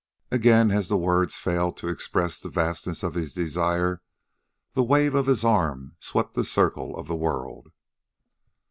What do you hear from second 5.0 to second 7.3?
of his arm swept the circle of the